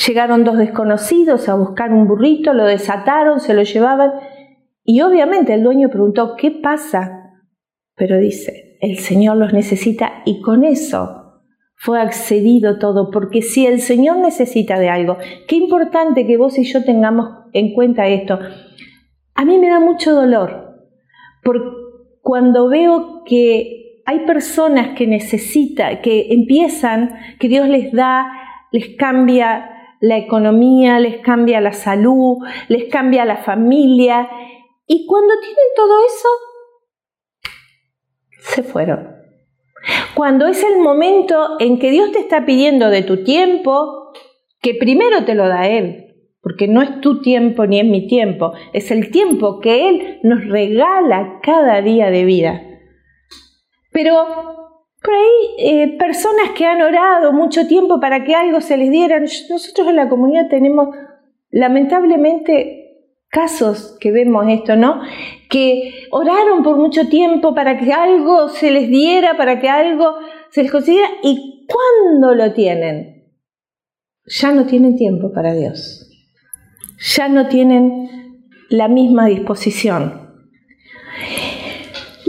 Llegaron 0.07 0.45
dos 0.45 0.59
desconocidos 0.59 1.49
a 1.49 1.55
buscar 1.55 1.93
un 1.93 2.07
burrito, 2.07 2.55
lo 2.55 2.65
desataron, 2.65 3.41
se 3.41 3.55
lo 3.55 3.63
llevaban 3.63 4.13
y 4.85 5.01
obviamente 5.03 5.55
el 5.55 5.63
dueño 5.63 5.89
preguntó, 5.91 6.35
¿qué 6.37 6.51
pasa? 6.51 7.31
Pero 7.95 8.19
dice, 8.19 8.72
el 8.83 8.99
Señor 8.99 9.37
los 9.37 9.53
necesita 9.53 10.23
y 10.27 10.43
con 10.43 10.65
eso 10.65 11.41
fue 11.77 12.01
accedido 12.01 12.79
todo, 12.79 13.11
porque 13.11 13.41
si 13.41 13.65
el 13.65 13.81
Señor 13.81 14.19
necesita 14.19 14.79
de 14.79 14.89
algo, 14.89 15.19
qué 15.49 15.57
importante 15.57 16.27
que 16.27 16.37
vos 16.37 16.59
y 16.59 16.65
yo 16.65 16.85
tengamos 16.85 17.29
en 17.53 17.75
cuenta 17.75 18.09
esto. 18.09 18.39
A 19.35 19.45
mí 19.45 19.59
me 19.59 19.69
da 19.69 19.79
mucho 19.79 20.13
dolor, 20.13 20.79
porque 21.43 21.65
cuando 22.21 22.69
veo 22.69 23.23
que 23.25 24.03
hay 24.05 24.21
personas 24.27 24.97
que 24.97 25.07
necesitan, 25.07 26.01
que 26.03 26.33
empiezan, 26.33 27.17
que 27.39 27.49
Dios 27.49 27.69
les 27.69 27.93
da, 27.93 28.27
les 28.73 28.97
cambia 28.97 29.71
la 30.01 30.19
economía, 30.19 30.99
les 30.99 31.19
cambia 31.19 31.61
la 31.61 31.73
salud, 31.73 32.39
les 32.69 32.91
cambia 32.91 33.25
la 33.25 33.37
familia, 33.37 34.29
y 34.89 35.07
cuando 35.07 35.35
tienen 35.41 35.67
todo 35.77 35.99
eso, 36.05 36.29
se 38.43 38.63
fueron. 38.63 39.17
Cuando 40.15 40.47
es 40.47 40.63
el 40.63 40.79
momento 40.79 41.57
en 41.59 41.79
que 41.79 41.91
Dios 41.91 42.13
te 42.13 42.19
está 42.19 42.45
pidiendo 42.45 42.91
de 42.91 43.03
tu 43.03 43.25
tiempo, 43.25 44.13
que 44.61 44.75
primero 44.75 45.25
te 45.25 45.35
lo 45.35 45.49
da 45.49 45.69
Él, 45.69 46.15
porque 46.41 46.69
no 46.69 46.83
es 46.83 47.01
tu 47.01 47.21
tiempo 47.21 47.67
ni 47.67 47.81
es 47.81 47.87
mi 47.87 48.07
tiempo, 48.07 48.53
es 48.73 48.91
el 48.91 49.11
tiempo 49.11 49.61
que 49.61 49.89
Él 49.89 50.21
nos 50.23 50.47
regala 50.47 51.41
cada 51.43 51.81
día 51.83 52.11
de 52.11 52.25
vida. 52.25 52.63
Pero 53.93 54.25
por 55.03 55.15
ahí 55.15 55.57
eh, 55.59 55.97
personas 55.99 56.51
que 56.57 56.65
han 56.65 56.83
orado 56.83 57.33
mucho 57.33 57.67
tiempo 57.67 58.01
para 58.01 58.25
que 58.25 58.35
algo 58.35 58.61
se 58.61 58.77
les 58.77 58.91
diera, 58.91 59.19
nosotros 59.19 59.89
en 59.89 59.97
la 59.97 60.09
comunidad 60.09 60.49
tenemos 60.49 60.95
lamentablemente 61.51 62.83
casos 63.29 63.97
que 63.99 64.13
vemos 64.13 64.47
esto, 64.49 64.77
¿no? 64.77 65.01
Que 65.53 66.07
oraron 66.11 66.63
por 66.63 66.79
mucho 66.79 67.09
tiempo 67.09 67.55
para 67.55 67.79
que 67.79 67.93
algo 67.93 68.49
se 68.49 68.71
les 68.71 68.89
diera, 68.89 69.37
para 69.37 69.61
que 69.61 69.69
algo 69.69 70.15
se 70.51 70.63
les 70.63 70.73
consiguiera, 70.73 71.09
y 71.23 71.67
cuando 71.69 72.35
lo 72.35 72.55
tienen, 72.55 73.29
ya 74.25 74.53
no 74.53 74.65
tienen 74.65 74.97
tiempo 74.97 75.31
para 75.33 75.53
Dios, 75.53 76.09
ya 77.17 77.29
no 77.29 77.49
tienen 77.49 78.09
la 78.71 78.89
misma 78.89 79.27
disposición. 79.27 80.23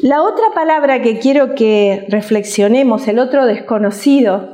La 0.02 0.22
otra 0.22 0.48
palabra 0.54 1.02
que 1.02 1.18
quiero 1.18 1.56
que 1.56 2.06
reflexionemos, 2.10 3.08
el 3.08 3.20
otro 3.20 3.46
desconocido, 3.46 4.54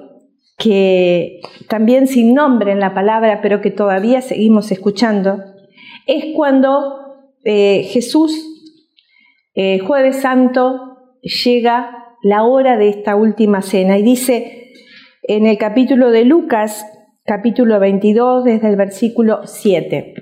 que 0.60 1.40
también 1.68 2.06
sin 2.06 2.36
nombre 2.36 2.72
en 2.72 2.80
la 2.80 2.94
palabra, 2.94 3.40
pero 3.42 3.62
que 3.62 3.72
todavía 3.72 4.22
seguimos 4.22 4.72
escuchando, 4.72 5.40
es 6.06 6.36
cuando 6.36 7.00
eh, 7.46 7.88
Jesús, 7.92 8.59
eh, 9.62 9.80
jueves 9.80 10.22
santo, 10.22 11.18
llega 11.22 12.16
la 12.22 12.44
hora 12.44 12.78
de 12.78 12.88
esta 12.88 13.18
última 13.18 13.62
cena 13.62 13.98
y 13.98 14.04
dice 14.04 14.72
en 15.24 15.46
el 15.46 15.58
capítulo 15.58 16.12
de 16.12 16.24
Lucas, 16.24 16.86
capítulo 17.26 17.78
22, 17.78 18.46
desde 18.46 18.70
el 18.70 18.78
versículo 18.78 19.46
7. 19.46 20.14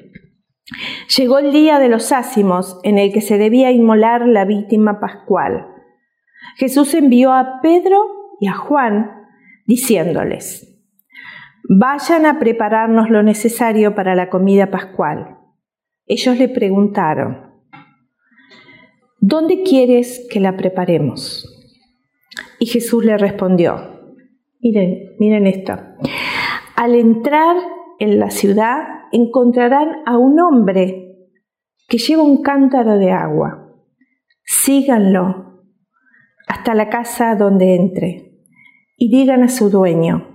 Llegó 1.16 1.38
el 1.38 1.52
día 1.52 1.78
de 1.78 1.88
los 1.88 2.12
ácimos 2.12 2.80
en 2.82 2.98
el 2.98 3.14
que 3.14 3.22
se 3.22 3.38
debía 3.38 3.70
inmolar 3.70 4.28
la 4.28 4.44
víctima 4.44 5.00
pascual. 5.00 5.68
Jesús 6.56 6.96
envió 6.96 7.32
a 7.32 7.60
Pedro 7.62 8.08
y 8.40 8.48
a 8.48 8.54
Juan 8.54 9.12
diciéndoles, 9.68 10.82
vayan 11.70 12.26
a 12.26 12.40
prepararnos 12.40 13.12
lo 13.12 13.22
necesario 13.22 13.94
para 13.94 14.16
la 14.16 14.32
comida 14.32 14.72
pascual. 14.72 15.38
Ellos 16.08 16.40
le 16.40 16.50
preguntaron, 16.50 17.47
¿dónde 19.20 19.64
quieres 19.64 20.28
que 20.32 20.40
la 20.40 20.58
preparemos? 20.58 21.54
Y 22.60 22.68
Jesús 22.68 23.06
le 23.06 23.18
respondió, 23.18 23.76
miren, 24.60 25.16
miren 25.20 25.48
esto, 25.48 25.74
al 26.76 26.96
entrar 26.96 27.58
en 28.00 28.20
la 28.20 28.30
ciudad 28.30 28.84
encontrarán 29.12 30.04
a 30.06 30.18
un 30.18 30.40
hombre 30.40 31.08
que 31.88 31.98
lleva 31.98 32.24
un 32.24 32.42
cántaro 32.42 32.98
de 32.98 33.12
agua. 33.12 33.74
Síganlo 34.44 35.64
hasta 36.48 36.74
la 36.74 36.90
casa 36.90 37.36
donde 37.36 37.76
entre 37.76 38.28
y 38.98 39.10
digan 39.10 39.44
a 39.44 39.50
su 39.50 39.70
dueño, 39.70 40.28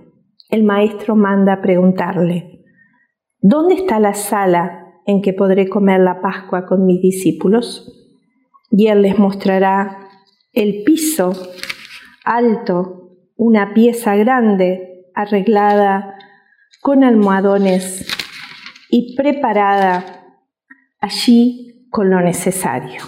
el 0.49 0.63
maestro 0.63 1.15
manda 1.15 1.61
preguntarle, 1.61 2.63
¿dónde 3.41 3.75
está 3.75 3.99
la 3.99 4.13
sala 4.13 5.01
en 5.05 5.21
que 5.21 5.33
podré 5.33 5.67
comer 5.67 5.99
la 5.99 6.21
Pascua 6.21 6.65
con 6.65 6.85
mis 6.85 7.01
discípulos? 7.01 8.02
Y 8.75 8.87
Él 8.87 9.03
les 9.03 9.19
mostrará 9.19 10.09
el 10.51 10.83
piso 10.83 11.31
alto, 12.25 13.11
una 13.35 13.73
pieza 13.75 14.15
grande, 14.15 15.05
arreglada 15.13 16.15
con 16.81 17.03
almohadones 17.03 18.07
y 18.89 19.15
preparada 19.15 20.25
allí 20.99 21.87
con 21.91 22.09
lo 22.09 22.19
necesario. 22.21 23.03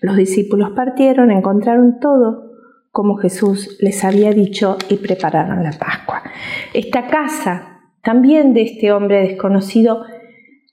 Los 0.00 0.16
discípulos 0.16 0.70
partieron, 0.74 1.30
encontraron 1.30 2.00
todo 2.00 2.50
como 2.90 3.16
Jesús 3.16 3.78
les 3.80 4.04
había 4.04 4.32
dicho 4.32 4.76
y 4.88 4.96
prepararon 4.96 5.62
la 5.62 5.70
Pascua. 5.70 6.24
Esta 6.74 7.06
casa, 7.06 7.82
también 8.02 8.54
de 8.54 8.62
este 8.62 8.90
hombre 8.90 9.20
desconocido, 9.20 10.04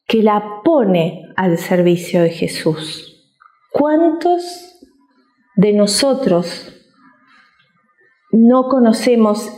que 0.08 0.24
la 0.24 0.62
pone 0.64 1.22
al 1.36 1.60
servicio 1.60 2.24
de 2.24 2.32
Jesús. 2.32 3.17
¿Cuántos 3.78 4.80
de 5.56 5.72
nosotros 5.72 6.74
no 8.32 8.70
conocemos 8.70 9.52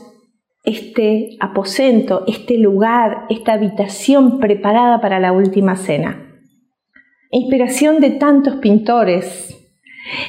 este 0.65 1.37
aposento, 1.39 2.25
este 2.27 2.57
lugar, 2.57 3.27
esta 3.29 3.53
habitación 3.53 4.39
preparada 4.39 4.99
para 4.99 5.21
la 5.21 5.31
última 5.31 5.77
cena? 5.77 6.37
Inspiración 7.31 8.01
de 8.01 8.11
tantos 8.11 8.55
pintores, 8.55 9.57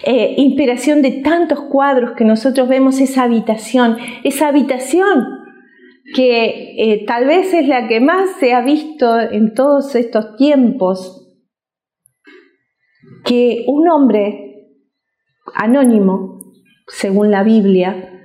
eh, 0.04 0.34
inspiración 0.36 1.02
de 1.02 1.10
tantos 1.22 1.62
cuadros 1.62 2.12
que 2.12 2.24
nosotros 2.24 2.68
vemos 2.68 3.00
esa 3.00 3.24
habitación, 3.24 3.96
esa 4.22 4.46
habitación 4.46 5.26
que 6.14 6.76
eh, 6.78 7.04
tal 7.08 7.26
vez 7.26 7.52
es 7.54 7.66
la 7.66 7.88
que 7.88 7.98
más 7.98 8.36
se 8.38 8.52
ha 8.54 8.60
visto 8.60 9.18
en 9.18 9.52
todos 9.52 9.96
estos 9.96 10.36
tiempos, 10.36 11.20
que 13.24 13.64
un 13.66 13.88
hombre 13.88 14.68
anónimo, 15.54 16.40
según 16.86 17.30
la 17.30 17.42
Biblia, 17.42 18.22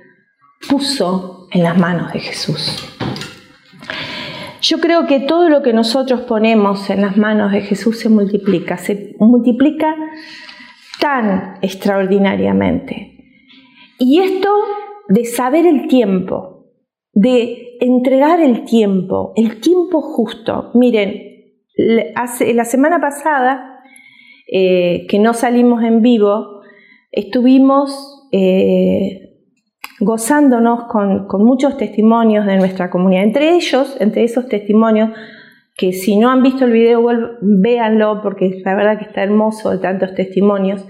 puso 0.68 1.48
en 1.52 1.62
las 1.62 1.78
manos 1.78 2.12
de 2.12 2.20
Jesús. 2.20 2.92
Yo 4.60 4.78
creo 4.78 5.06
que 5.06 5.20
todo 5.20 5.48
lo 5.48 5.62
que 5.62 5.72
nosotros 5.72 6.22
ponemos 6.22 6.90
en 6.90 7.02
las 7.02 7.16
manos 7.16 7.52
de 7.52 7.60
Jesús 7.60 7.98
se 8.00 8.08
multiplica, 8.08 8.76
se 8.76 9.14
multiplica 9.20 9.94
tan 10.98 11.58
extraordinariamente. 11.62 13.12
Y 13.98 14.20
esto 14.20 14.50
de 15.08 15.24
saber 15.24 15.66
el 15.66 15.86
tiempo, 15.86 16.66
de 17.12 17.76
entregar 17.80 18.40
el 18.40 18.64
tiempo, 18.64 19.32
el 19.36 19.60
tiempo 19.60 20.00
justo. 20.00 20.70
Miren, 20.74 21.22
la 21.76 22.64
semana 22.64 23.00
pasada, 23.00 23.75
eh, 24.46 25.06
que 25.08 25.18
no 25.18 25.34
salimos 25.34 25.82
en 25.82 26.02
vivo, 26.02 26.60
estuvimos 27.10 28.28
eh, 28.32 29.36
gozándonos 30.00 30.84
con, 30.84 31.26
con 31.26 31.44
muchos 31.44 31.76
testimonios 31.76 32.46
de 32.46 32.56
nuestra 32.56 32.90
comunidad. 32.90 33.24
Entre 33.24 33.54
ellos, 33.54 33.96
entre 34.00 34.24
esos 34.24 34.48
testimonios, 34.48 35.10
que 35.76 35.92
si 35.92 36.16
no 36.16 36.30
han 36.30 36.42
visto 36.42 36.64
el 36.64 36.72
video, 36.72 37.04
véanlo 37.40 38.20
porque 38.22 38.62
la 38.64 38.74
verdad 38.74 38.98
que 38.98 39.04
está 39.04 39.22
hermoso 39.22 39.70
de 39.70 39.78
tantos 39.78 40.14
testimonios. 40.14 40.86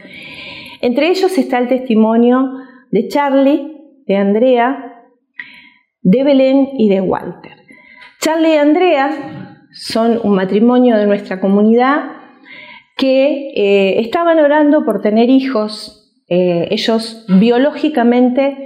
Entre 0.81 1.09
ellos 1.09 1.37
está 1.39 1.59
el 1.59 1.69
testimonio 1.69 2.53
de 2.91 3.09
Charlie, 3.09 3.77
de 4.07 4.17
Andrea, 4.17 5.03
de 6.03 6.23
Belén 6.23 6.69
y 6.79 6.89
de 6.89 7.01
Walter. 7.01 7.53
Charlie 8.21 8.55
y 8.55 8.57
Andrea 8.57 9.11
son 9.73 10.21
un 10.23 10.35
matrimonio 10.35 10.97
de 10.97 11.07
nuestra 11.07 11.41
comunidad 11.41 12.05
que 12.97 13.51
eh, 13.55 14.01
estaban 14.01 14.39
orando 14.39 14.85
por 14.85 15.03
tener 15.03 15.31
hijos. 15.31 16.13
Eh, 16.29 16.69
ellos 16.71 17.25
biológicamente 17.29 18.57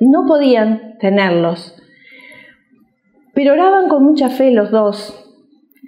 no 0.00 0.26
podían 0.26 0.96
tenerlos, 0.98 1.76
pero 3.34 3.52
oraban 3.52 3.88
con 3.88 4.02
mucha 4.02 4.28
fe 4.28 4.50
los 4.50 4.70
dos 4.70 5.24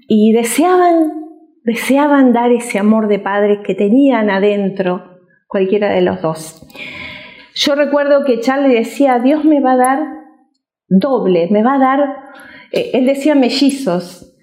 y 0.06 0.32
deseaban, 0.32 1.24
deseaban 1.64 2.32
dar 2.32 2.52
ese 2.52 2.78
amor 2.78 3.08
de 3.08 3.18
padres 3.18 3.60
que 3.66 3.74
tenían 3.74 4.30
adentro 4.30 5.18
cualquiera 5.48 5.90
de 5.90 6.02
los 6.02 6.22
dos. 6.22 6.66
Yo 7.54 7.74
recuerdo 7.74 8.24
que 8.24 8.40
Charlie 8.40 8.74
decía, 8.74 9.18
Dios 9.18 9.44
me 9.44 9.60
va 9.60 9.72
a 9.72 9.76
dar 9.76 9.98
doble, 10.88 11.48
me 11.50 11.62
va 11.62 11.74
a 11.74 11.78
dar, 11.78 12.00
eh, 12.70 12.90
él 12.94 13.06
decía 13.06 13.34
mellizos, 13.34 14.34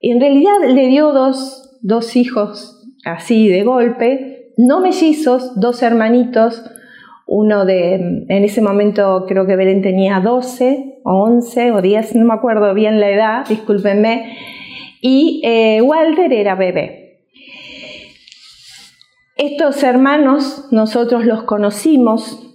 y 0.00 0.12
en 0.12 0.20
realidad 0.20 0.60
le 0.66 0.86
dio 0.86 1.12
dos, 1.12 1.59
dos 1.82 2.16
hijos 2.16 2.88
así 3.04 3.48
de 3.48 3.62
golpe, 3.62 4.52
no 4.56 4.80
mellizos, 4.80 5.58
dos 5.58 5.82
hermanitos, 5.82 6.62
uno 7.26 7.64
de, 7.64 7.94
en 7.94 8.44
ese 8.44 8.60
momento 8.60 9.24
creo 9.28 9.46
que 9.46 9.56
Belén 9.56 9.82
tenía 9.82 10.20
12 10.20 11.00
o 11.04 11.22
11 11.22 11.72
o 11.72 11.80
10, 11.80 12.16
no 12.16 12.24
me 12.26 12.34
acuerdo 12.34 12.74
bien 12.74 13.00
la 13.00 13.10
edad, 13.10 13.48
discúlpenme, 13.48 14.36
y 15.00 15.40
eh, 15.44 15.80
Walter 15.80 16.32
era 16.32 16.54
bebé. 16.56 17.24
Estos 19.36 19.82
hermanos 19.82 20.68
nosotros 20.70 21.24
los 21.24 21.44
conocimos 21.44 22.46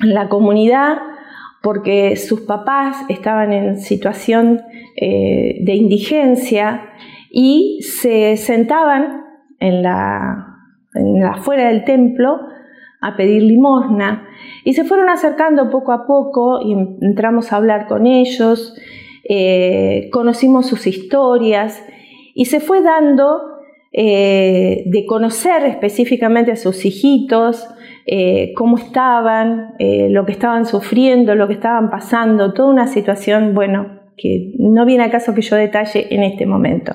en 0.00 0.14
la 0.14 0.28
comunidad 0.28 0.98
porque 1.62 2.16
sus 2.16 2.40
papás 2.40 2.96
estaban 3.08 3.52
en 3.52 3.78
situación 3.78 4.62
eh, 4.96 5.58
de 5.60 5.74
indigencia 5.74 6.90
y 7.32 7.80
se 7.82 8.36
sentaban 8.36 9.24
en 9.58 9.82
la, 9.82 10.58
en 10.94 11.24
afuera 11.24 11.68
del 11.68 11.84
templo 11.84 12.38
a 13.00 13.16
pedir 13.16 13.42
limosna 13.42 14.28
y 14.64 14.74
se 14.74 14.84
fueron 14.84 15.08
acercando 15.08 15.70
poco 15.70 15.92
a 15.92 16.06
poco 16.06 16.60
y 16.60 16.72
entramos 17.00 17.52
a 17.52 17.56
hablar 17.56 17.88
con 17.88 18.06
ellos 18.06 18.76
eh, 19.24 20.10
conocimos 20.12 20.66
sus 20.66 20.86
historias 20.86 21.82
y 22.34 22.46
se 22.46 22.60
fue 22.60 22.82
dando 22.82 23.40
eh, 23.92 24.82
de 24.86 25.06
conocer 25.06 25.64
específicamente 25.64 26.50
a 26.50 26.56
sus 26.56 26.84
hijitos, 26.84 27.68
eh, 28.06 28.52
cómo 28.56 28.78
estaban, 28.78 29.74
lo 29.78 30.26
que 30.26 30.32
estaban 30.32 30.66
sufriendo, 30.66 31.34
lo 31.34 31.46
que 31.46 31.54
estaban 31.54 31.90
pasando, 31.90 32.52
toda 32.52 32.68
una 32.68 32.88
situación, 32.88 33.54
bueno, 33.54 34.01
que 34.22 34.52
no 34.58 34.86
viene 34.86 35.02
a 35.02 35.10
caso 35.10 35.34
que 35.34 35.42
yo 35.42 35.56
detalle 35.56 36.06
en 36.14 36.22
este 36.22 36.46
momento. 36.46 36.94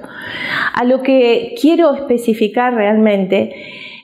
A 0.74 0.86
lo 0.86 1.02
que 1.02 1.56
quiero 1.60 1.94
especificar 1.94 2.74
realmente 2.74 3.54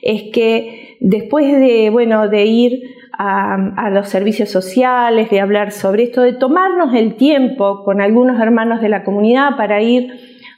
es 0.02 0.24
que 0.24 0.98
después 1.00 1.58
de, 1.58 1.88
bueno, 1.88 2.28
de 2.28 2.44
ir 2.44 2.82
a, 3.16 3.90
los 3.90 4.08
servicios 4.08 4.50
sociales, 4.50 5.30
de 5.30 5.40
hablar 5.40 5.72
sobre 5.72 6.02
esto, 6.04 6.20
de 6.20 6.34
tomarnos 6.34 6.94
el 6.94 7.14
tiempo 7.14 7.82
con 7.84 8.02
algunos 8.02 8.40
hermanos 8.40 8.82
de 8.82 8.88
la 8.90 9.04
comunidad 9.04 9.56
para 9.56 9.80
ir 9.80 10.12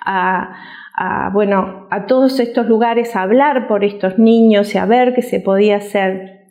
a, 0.04 1.30
bueno, 1.32 1.86
a 1.90 2.06
todos 2.06 2.40
estos 2.40 2.66
lugares 2.66 3.14
a 3.14 3.22
hablar 3.22 3.68
por 3.68 3.84
estos 3.84 4.18
niños 4.18 4.74
y 4.74 4.78
a 4.78 4.86
ver 4.86 5.14
qué 5.14 5.22
se 5.22 5.38
podía 5.38 5.76
hacer. 5.76 6.46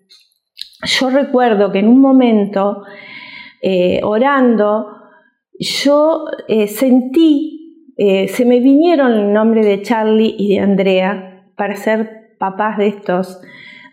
Yo 0.83 1.09
recuerdo 1.09 1.71
que 1.71 1.79
en 1.79 1.87
un 1.87 1.99
momento, 1.99 2.83
eh, 3.61 3.99
orando, 4.03 4.94
yo 5.59 6.25
eh, 6.47 6.67
sentí, 6.67 7.93
eh, 7.97 8.27
se 8.27 8.45
me 8.45 8.59
vinieron 8.59 9.13
el 9.13 9.33
nombre 9.33 9.65
de 9.65 9.81
Charlie 9.81 10.35
y 10.37 10.55
de 10.55 10.59
Andrea 10.59 11.51
para 11.55 11.75
ser 11.75 12.35
papás 12.37 12.77
de 12.77 12.87
estos, 12.87 13.41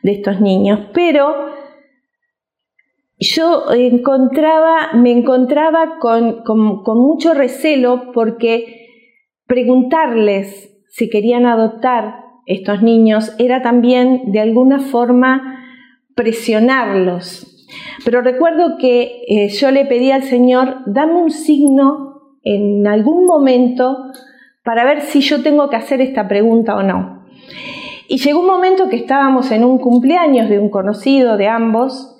de 0.03 0.12
estos 0.12 0.40
niños, 0.40 0.88
pero 0.92 1.53
yo 3.22 3.64
me 4.94 5.12
encontraba 5.12 5.98
con, 6.01 6.42
mucho 6.96 7.35
recelo 7.35 8.11
porque 8.12 8.88
preguntarles 9.46 10.77
si 10.88 11.09
querían 11.09 11.46
adoptar 11.46 12.16
estos 12.46 12.83
niños 12.83 13.33
era 13.38 13.62
también 13.62 14.33
de 14.33 14.40
alguna 14.40 14.81
forma 14.81 15.64
presionarlos. 16.16 17.51
Pero 18.04 18.22
recuerdo 18.22 18.76
que 18.78 19.22
eh, 19.28 19.48
yo 19.48 19.70
le 19.70 19.85
pedí 19.85 20.11
al 20.11 20.22
Señor, 20.22 20.78
dame 20.87 21.14
un 21.14 21.30
signo 21.30 22.38
en 22.42 22.87
algún 22.87 23.26
momento 23.26 23.96
para 24.64 24.85
ver 24.85 25.02
si 25.02 25.20
yo 25.20 25.42
tengo 25.42 25.70
que 25.70 25.76
hacer 25.76 26.00
esta 26.00 26.28
pregunta 26.28 26.76
o 26.76 26.82
no. 26.82 27.26
Y 28.08 28.18
llegó 28.18 28.40
un 28.40 28.46
momento 28.46 28.88
que 28.88 28.96
estábamos 28.96 29.50
en 29.50 29.64
un 29.64 29.78
cumpleaños 29.78 30.48
de 30.48 30.58
un 30.58 30.70
conocido 30.70 31.37
de 31.37 31.48
ambos 31.48 32.16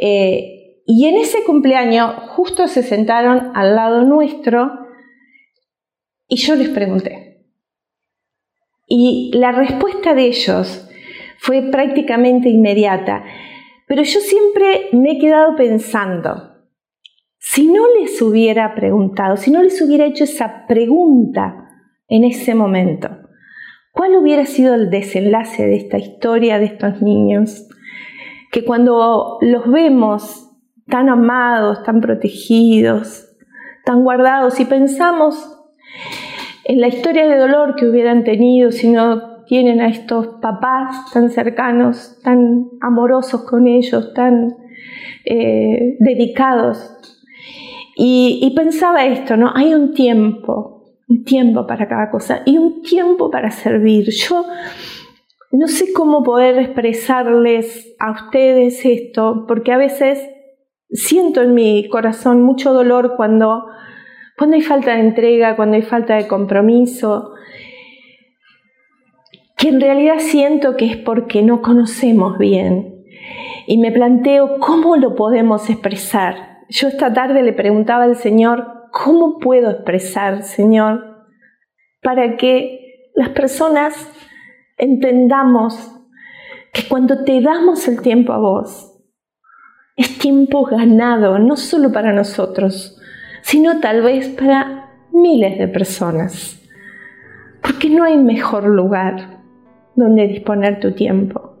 eh, 0.00 0.82
y 0.86 1.06
en 1.06 1.16
ese 1.16 1.42
cumpleaños 1.44 2.14
justo 2.28 2.68
se 2.68 2.82
sentaron 2.82 3.50
al 3.54 3.74
lado 3.74 4.04
nuestro 4.04 4.70
y 6.28 6.36
yo 6.36 6.54
les 6.54 6.68
pregunté. 6.68 7.44
Y 8.86 9.32
la 9.34 9.52
respuesta 9.52 10.14
de 10.14 10.26
ellos 10.26 10.88
fue 11.38 11.62
prácticamente 11.62 12.48
inmediata. 12.48 13.24
Pero 13.86 14.02
yo 14.02 14.20
siempre 14.20 14.88
me 14.92 15.12
he 15.12 15.18
quedado 15.18 15.56
pensando, 15.56 16.56
si 17.38 17.68
no 17.68 17.84
les 18.00 18.20
hubiera 18.20 18.74
preguntado, 18.74 19.36
si 19.36 19.50
no 19.50 19.62
les 19.62 19.80
hubiera 19.80 20.04
hecho 20.04 20.24
esa 20.24 20.66
pregunta 20.66 21.66
en 22.08 22.24
ese 22.24 22.54
momento? 22.54 23.08
¿Cuál 23.92 24.16
hubiera 24.16 24.44
sido 24.46 24.74
el 24.74 24.90
desenlace 24.90 25.66
de 25.66 25.76
esta 25.76 25.98
historia 25.98 26.58
de 26.58 26.66
estos 26.66 27.00
niños? 27.00 27.68
Que 28.52 28.64
cuando 28.64 29.38
los 29.40 29.70
vemos 29.70 30.50
tan 30.86 31.08
amados, 31.08 31.82
tan 31.82 32.00
protegidos, 32.00 33.26
tan 33.84 34.02
guardados 34.04 34.60
y 34.60 34.64
pensamos 34.66 35.52
en 36.64 36.80
la 36.80 36.88
historia 36.88 37.26
de 37.26 37.38
dolor 37.38 37.76
que 37.76 37.86
hubieran 37.86 38.24
tenido 38.24 38.70
si 38.70 38.90
no 38.90 39.35
tienen 39.46 39.80
a 39.80 39.88
estos 39.88 40.26
papás 40.40 41.10
tan 41.12 41.30
cercanos, 41.30 42.18
tan 42.22 42.68
amorosos 42.80 43.42
con 43.42 43.66
ellos, 43.66 44.12
tan 44.14 44.56
eh, 45.24 45.96
dedicados. 46.00 46.92
Y, 47.98 48.52
pensaba 48.54 49.06
esto, 49.06 49.36
¿no? 49.36 49.52
Hay 49.54 49.72
un 49.72 49.94
tiempo, 49.94 50.84
un 51.08 51.24
tiempo 51.24 51.66
para 51.66 51.88
cada 51.88 52.10
cosa 52.10 52.42
y 52.44 52.58
un 52.58 52.82
tiempo 52.82 53.30
para 53.30 53.50
servir. 53.50 54.10
Yo 54.10 54.44
no 55.52 55.66
sé 55.66 55.92
cómo 55.94 56.22
poder 56.22 56.58
expresarles 56.58 57.94
a 57.98 58.10
ustedes 58.10 58.84
esto, 58.84 59.46
porque 59.48 59.72
a 59.72 59.78
veces 59.78 60.20
siento 60.90 61.42
en 61.42 61.54
mi 61.54 61.88
corazón 61.88 62.42
mucho 62.42 62.74
dolor 62.74 63.14
cuando 63.16 63.64
cuando 64.36 64.56
hay 64.56 64.62
falta 64.62 64.94
de 64.94 65.00
entrega, 65.00 65.56
cuando 65.56 65.76
hay 65.76 65.82
falta 65.82 66.16
de 66.16 66.28
compromiso, 66.28 67.32
que 69.56 69.68
en 69.68 69.80
realidad 69.80 70.18
siento 70.18 70.76
que 70.76 70.86
es 70.86 70.96
porque 70.98 71.42
no 71.42 71.62
conocemos 71.62 72.38
bien. 72.38 73.04
Y 73.66 73.78
me 73.78 73.90
planteo 73.90 74.58
cómo 74.60 74.96
lo 74.96 75.16
podemos 75.16 75.68
expresar. 75.70 76.58
Yo 76.68 76.88
esta 76.88 77.12
tarde 77.12 77.42
le 77.42 77.52
preguntaba 77.52 78.04
al 78.04 78.16
Señor, 78.16 78.88
¿cómo 78.92 79.38
puedo 79.38 79.70
expresar, 79.70 80.42
Señor, 80.42 81.24
para 82.02 82.36
que 82.36 83.10
las 83.14 83.30
personas 83.30 83.94
entendamos 84.76 85.92
que 86.72 86.86
cuando 86.86 87.24
te 87.24 87.40
damos 87.40 87.88
el 87.88 88.02
tiempo 88.02 88.34
a 88.34 88.38
vos, 88.38 88.92
es 89.96 90.18
tiempo 90.18 90.64
ganado, 90.64 91.38
no 91.38 91.56
solo 91.56 91.90
para 91.90 92.12
nosotros, 92.12 93.00
sino 93.40 93.80
tal 93.80 94.02
vez 94.02 94.28
para 94.28 94.90
miles 95.12 95.58
de 95.58 95.68
personas. 95.68 96.60
Porque 97.62 97.88
no 97.88 98.04
hay 98.04 98.18
mejor 98.18 98.64
lugar 98.64 99.35
donde 99.96 100.28
disponer 100.28 100.78
tu 100.78 100.92
tiempo 100.92 101.54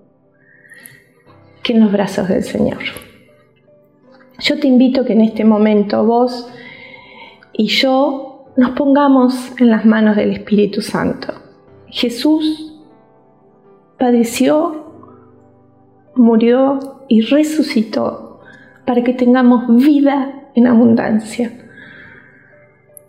que 1.62 1.72
en 1.72 1.80
los 1.80 1.90
brazos 1.90 2.28
del 2.28 2.44
Señor. 2.44 2.78
Yo 4.38 4.60
te 4.60 4.68
invito 4.68 5.04
que 5.04 5.14
en 5.14 5.22
este 5.22 5.44
momento 5.44 6.04
vos 6.04 6.48
y 7.52 7.66
yo 7.66 8.52
nos 8.56 8.70
pongamos 8.70 9.52
en 9.58 9.70
las 9.70 9.84
manos 9.84 10.16
del 10.16 10.30
Espíritu 10.30 10.82
Santo. 10.82 11.32
Jesús 11.88 12.74
padeció, 13.98 14.92
murió 16.14 17.02
y 17.08 17.22
resucitó 17.22 18.40
para 18.84 19.02
que 19.02 19.14
tengamos 19.14 19.66
vida 19.82 20.50
en 20.54 20.66
abundancia. 20.66 21.52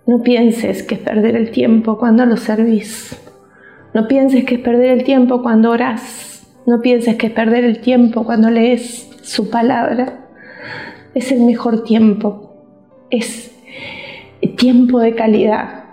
No 0.06 0.24
pienses 0.24 0.84
que 0.84 0.96
es 0.96 1.02
perder 1.02 1.36
el 1.36 1.52
tiempo 1.52 1.98
cuando 1.98 2.26
lo 2.26 2.38
servís. 2.38 3.27
No 3.93 4.08
pienses 4.08 4.45
que 4.45 4.56
es 4.56 4.62
perder 4.62 4.91
el 4.91 5.04
tiempo 5.04 5.41
cuando 5.41 5.71
orás. 5.71 6.47
No 6.65 6.82
pienses 6.82 7.15
que 7.15 7.28
es 7.28 7.34
perder 7.34 7.63
el 7.63 7.80
tiempo 7.80 8.23
cuando 8.23 8.50
lees 8.50 9.10
su 9.21 9.50
palabra. 9.50 10.28
Es 11.13 11.32
el 11.32 11.41
mejor 11.41 11.84
tiempo. 11.84 12.54
Es 13.10 13.52
tiempo 14.58 15.00
de 15.00 15.15
calidad. 15.15 15.86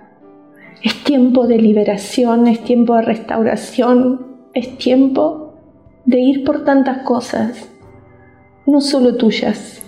Es 0.83 1.02
tiempo 1.02 1.46
de 1.46 1.59
liberación, 1.59 2.46
es 2.46 2.62
tiempo 2.62 2.96
de 2.96 3.02
restauración, 3.02 4.26
es 4.52 4.76
tiempo 4.76 5.54
de 6.04 6.20
ir 6.20 6.44
por 6.44 6.64
tantas 6.64 6.98
cosas, 6.98 7.70
no 8.66 8.83
solo 8.83 9.16
tuyas, 9.16 9.83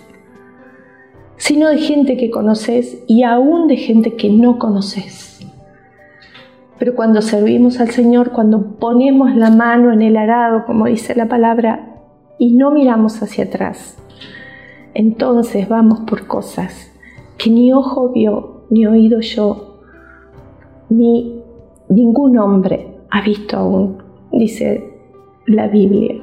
sino 1.37 1.69
de 1.69 1.77
gente 1.77 2.17
que 2.17 2.31
conoces 2.31 3.03
y 3.05 3.21
aún 3.21 3.67
de 3.67 3.77
gente 3.77 4.15
que 4.15 4.29
no 4.29 4.57
conoces. 4.57 5.36
Pero 6.79 6.95
cuando 6.95 7.21
servimos 7.21 7.79
al 7.79 7.89
Señor, 7.89 8.31
cuando 8.31 8.77
ponemos 8.77 9.35
la 9.35 9.49
mano 9.49 9.91
en 9.91 10.01
el 10.01 10.15
arado, 10.15 10.65
como 10.65 10.85
dice 10.85 11.15
la 11.15 11.27
palabra, 11.27 11.95
y 12.37 12.53
no 12.53 12.71
miramos 12.71 13.21
hacia 13.23 13.45
atrás, 13.45 13.97
entonces 14.93 15.67
vamos 15.67 16.01
por 16.01 16.27
cosas 16.27 16.91
que 17.37 17.49
ni 17.49 17.73
ojo 17.73 18.09
vio, 18.09 18.65
ni 18.69 18.85
oído 18.85 19.21
yo, 19.21 19.79
ni 20.89 21.41
ningún 21.89 22.37
hombre 22.37 22.97
ha 23.09 23.21
visto 23.21 23.57
aún, 23.57 24.03
dice 24.31 24.93
la 25.45 25.67
Biblia. 25.67 26.15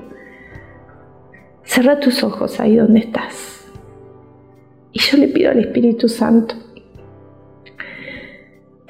Cerra 1.65 1.99
tus 1.99 2.23
ojos 2.23 2.61
ahí 2.61 2.77
donde 2.77 3.01
estás. 3.01 3.67
Y 4.93 5.01
yo 5.01 5.19
le 5.19 5.29
pido 5.29 5.51
al 5.51 5.59
Espíritu 5.59 6.09
Santo 6.09 6.55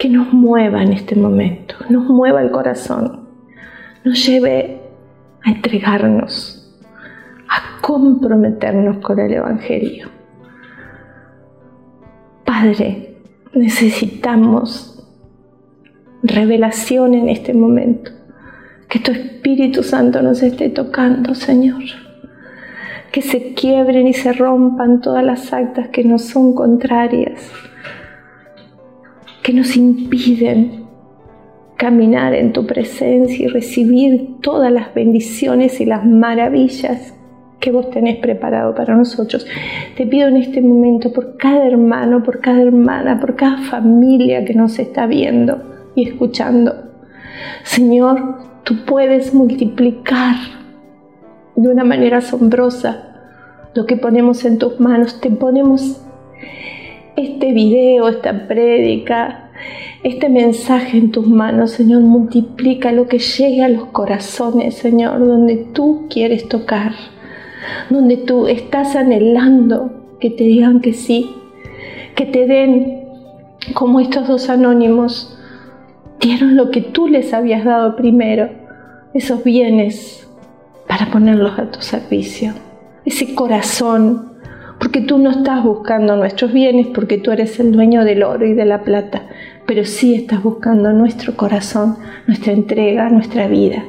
que 0.04 0.10
nos 0.10 0.34
mueva 0.34 0.82
en 0.82 0.92
este 0.92 1.16
momento, 1.16 1.76
nos 1.88 2.04
mueva 2.04 2.42
el 2.42 2.50
corazón, 2.50 3.26
nos 4.04 4.26
lleve 4.26 4.82
a 5.42 5.50
entregarnos, 5.50 6.78
a 7.48 7.80
comprometernos 7.80 8.98
con 8.98 9.18
el 9.18 9.32
Evangelio. 9.32 10.10
Padre, 12.44 13.16
necesitamos 13.54 15.02
revelación 16.22 17.14
en 17.14 17.30
este 17.30 17.54
momento, 17.54 18.10
que 18.90 18.98
tu 18.98 19.10
Espíritu 19.10 19.82
Santo 19.82 20.20
nos 20.20 20.42
esté 20.42 20.68
tocando, 20.68 21.34
Señor. 21.34 21.82
Que 23.10 23.22
se 23.22 23.54
quiebren 23.54 24.06
y 24.06 24.12
se 24.12 24.34
rompan 24.34 25.00
todas 25.00 25.24
las 25.24 25.50
actas 25.54 25.88
que 25.88 26.04
nos 26.04 26.26
son 26.26 26.54
contrarias, 26.54 27.50
que 29.44 29.52
nos 29.52 29.76
impiden 29.76 30.86
caminar 31.76 32.34
en 32.34 32.54
tu 32.54 32.66
presencia 32.66 33.44
y 33.44 33.46
recibir 33.46 34.40
todas 34.40 34.72
las 34.72 34.94
bendiciones 34.94 35.82
y 35.82 35.84
las 35.84 36.06
maravillas 36.06 37.14
que 37.60 37.70
vos 37.70 37.90
tenés 37.90 38.16
preparado 38.16 38.74
para 38.74 38.96
nosotros. 38.96 39.46
Te 39.98 40.06
pido 40.06 40.28
en 40.28 40.38
este 40.38 40.62
momento 40.62 41.12
por 41.12 41.36
cada 41.36 41.66
hermano, 41.66 42.22
por 42.22 42.40
cada 42.40 42.62
hermana, 42.62 43.20
por 43.20 43.36
cada 43.36 43.58
familia 43.58 44.46
que 44.46 44.54
nos 44.54 44.78
está 44.78 45.06
viendo 45.06 45.90
y 45.94 46.08
escuchando. 46.08 46.92
Señor, 47.64 48.62
tú 48.64 48.86
puedes 48.86 49.34
multiplicar 49.34 50.36
de 51.54 51.68
una 51.68 51.84
manera 51.84 52.18
asombrosa 52.18 53.10
lo 53.74 53.84
que 53.84 53.98
ponemos 53.98 54.46
en 54.46 54.56
tus 54.56 54.80
manos. 54.80 55.20
Te 55.20 55.28
ponemos 55.28 56.00
este 57.16 57.52
video, 57.52 58.08
esta 58.08 58.46
prédica, 58.46 59.50
este 60.02 60.28
mensaje 60.28 60.98
en 60.98 61.10
tus 61.10 61.26
manos, 61.26 61.72
Señor. 61.72 62.02
Multiplica 62.02 62.92
lo 62.92 63.06
que 63.06 63.18
llegue 63.18 63.62
a 63.62 63.68
los 63.68 63.86
corazones, 63.86 64.74
Señor, 64.74 65.18
donde 65.26 65.56
tú 65.56 66.06
quieres 66.10 66.48
tocar, 66.48 66.92
donde 67.90 68.16
tú 68.16 68.46
estás 68.46 68.96
anhelando 68.96 70.16
que 70.20 70.30
te 70.30 70.44
digan 70.44 70.80
que 70.80 70.92
sí, 70.92 71.30
que 72.14 72.26
te 72.26 72.46
den 72.46 73.04
como 73.74 74.00
estos 74.00 74.28
dos 74.28 74.50
anónimos 74.50 75.38
dieron 76.20 76.56
lo 76.56 76.70
que 76.70 76.80
tú 76.80 77.08
les 77.08 77.32
habías 77.32 77.64
dado 77.64 77.96
primero, 77.96 78.50
esos 79.14 79.44
bienes 79.44 80.28
para 80.88 81.10
ponerlos 81.10 81.58
a 81.58 81.70
tu 81.70 81.80
servicio. 81.80 82.52
Ese 83.04 83.34
corazón, 83.34 84.33
porque 84.84 85.00
tú 85.00 85.16
no 85.16 85.30
estás 85.30 85.64
buscando 85.64 86.14
nuestros 86.14 86.52
bienes, 86.52 86.88
porque 86.88 87.16
tú 87.16 87.30
eres 87.30 87.58
el 87.58 87.72
dueño 87.72 88.04
del 88.04 88.22
oro 88.22 88.44
y 88.44 88.52
de 88.52 88.66
la 88.66 88.82
plata, 88.82 89.22
pero 89.64 89.86
sí 89.86 90.14
estás 90.14 90.42
buscando 90.42 90.92
nuestro 90.92 91.38
corazón, 91.38 91.96
nuestra 92.26 92.52
entrega, 92.52 93.08
nuestra 93.08 93.48
vida. 93.48 93.82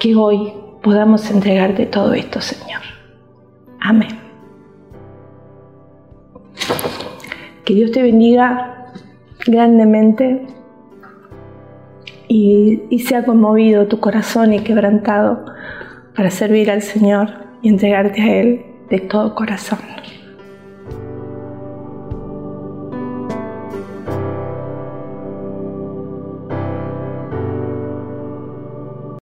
Que 0.00 0.16
hoy 0.16 0.52
podamos 0.82 1.30
entregarte 1.30 1.86
todo 1.86 2.12
esto, 2.12 2.40
Señor. 2.40 2.80
Amén. 3.80 4.18
Que 7.64 7.74
Dios 7.74 7.92
te 7.92 8.02
bendiga 8.02 8.92
grandemente 9.46 10.44
y, 12.26 12.98
se 12.98 13.14
ha 13.14 13.24
conmovido 13.24 13.86
tu 13.86 14.00
corazón 14.00 14.54
y 14.54 14.58
quebrantado 14.58 15.44
para 16.16 16.30
servir 16.30 16.68
al 16.68 16.82
Señor 16.82 17.28
y 17.62 17.68
entregarte 17.68 18.22
a 18.22 18.34
Él 18.40 18.69
de 18.90 18.98
todo 18.98 19.34
corazón. 19.34 19.78